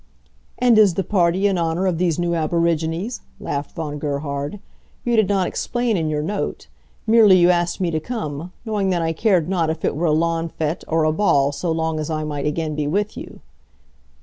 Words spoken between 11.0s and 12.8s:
a ball, so long as I might again